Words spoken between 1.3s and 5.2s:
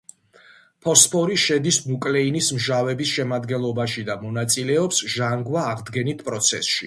შედის ნუკლეინის მჟავების შემადგენლობაში და მონაწილეობს